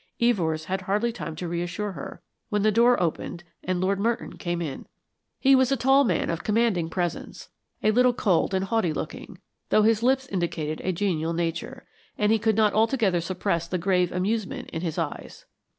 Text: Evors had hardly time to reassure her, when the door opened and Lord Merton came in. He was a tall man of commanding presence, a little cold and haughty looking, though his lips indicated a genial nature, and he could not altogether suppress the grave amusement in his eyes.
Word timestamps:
Evors 0.19 0.63
had 0.65 0.81
hardly 0.81 1.11
time 1.11 1.35
to 1.35 1.47
reassure 1.47 1.91
her, 1.91 2.23
when 2.49 2.63
the 2.63 2.71
door 2.71 2.99
opened 2.99 3.43
and 3.63 3.79
Lord 3.79 3.99
Merton 3.99 4.35
came 4.35 4.59
in. 4.59 4.87
He 5.39 5.53
was 5.53 5.71
a 5.71 5.77
tall 5.77 6.03
man 6.05 6.31
of 6.31 6.43
commanding 6.43 6.89
presence, 6.89 7.49
a 7.83 7.91
little 7.91 8.11
cold 8.11 8.55
and 8.55 8.65
haughty 8.65 8.93
looking, 8.93 9.37
though 9.69 9.83
his 9.83 10.01
lips 10.01 10.25
indicated 10.25 10.81
a 10.83 10.91
genial 10.91 11.33
nature, 11.33 11.85
and 12.17 12.31
he 12.31 12.39
could 12.39 12.55
not 12.55 12.73
altogether 12.73 13.21
suppress 13.21 13.67
the 13.67 13.77
grave 13.77 14.11
amusement 14.11 14.71
in 14.71 14.81
his 14.81 14.97
eyes. 14.97 15.45